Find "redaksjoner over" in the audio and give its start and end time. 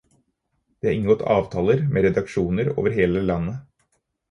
2.07-2.99